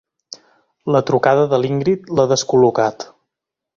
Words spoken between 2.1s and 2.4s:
l'ha